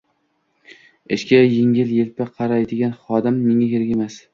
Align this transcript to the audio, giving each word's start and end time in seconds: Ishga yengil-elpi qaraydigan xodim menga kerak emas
Ishga 1.19 1.43
yengil-elpi 1.43 2.31
qaraydigan 2.35 3.01
xodim 3.05 3.43
menga 3.49 3.75
kerak 3.75 3.99
emas 3.99 4.25